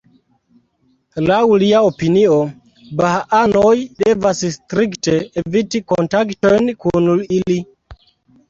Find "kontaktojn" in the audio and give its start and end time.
5.95-6.73